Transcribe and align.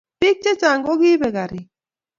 Pik 0.19 0.37
che 0.43 0.51
chang 0.61 0.81
kokipek 0.85 1.33
karik 1.37 1.67